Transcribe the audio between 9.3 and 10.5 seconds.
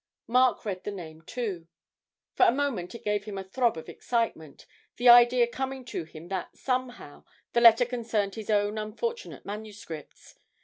manuscripts.